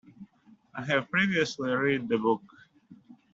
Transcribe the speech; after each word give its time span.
I 0.73 0.81
have 0.83 1.11
previously 1.11 1.71
read 1.71 2.07
the 2.07 2.17
book. 2.17 2.41